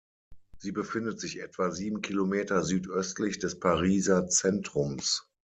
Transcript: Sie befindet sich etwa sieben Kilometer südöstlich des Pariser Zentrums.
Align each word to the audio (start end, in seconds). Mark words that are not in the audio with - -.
Sie 0.57 0.71
befindet 0.71 1.19
sich 1.19 1.39
etwa 1.41 1.69
sieben 1.69 2.01
Kilometer 2.01 2.63
südöstlich 2.63 3.37
des 3.37 3.59
Pariser 3.59 4.27
Zentrums. 4.27 5.29